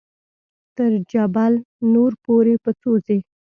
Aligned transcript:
تر 0.77 0.91
جبل 1.11 1.53
نور 1.93 2.11
پورې 2.25 2.53
په 2.63 2.71
څو 2.81 2.91
ځې. 3.05 3.17